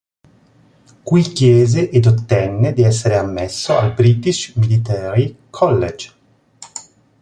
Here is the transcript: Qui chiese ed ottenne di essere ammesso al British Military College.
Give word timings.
Qui 1.07 1.21
chiese 1.31 1.91
ed 1.91 2.07
ottenne 2.07 2.73
di 2.73 2.81
essere 2.81 3.17
ammesso 3.17 3.77
al 3.77 3.93
British 3.93 4.53
Military 4.55 5.37
College. 5.51 6.11